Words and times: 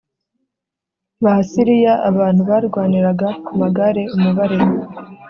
Basiriya 1.23 1.93
abantu 2.09 2.41
barwaniraga 2.49 3.27
ku 3.45 3.51
magare 3.61 4.01
umubare 4.15 4.57